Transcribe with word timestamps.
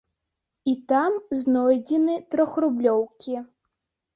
І 0.71 0.73
там 0.91 1.17
знойдзены 1.41 2.15
трохрублёўкі. 2.37 3.35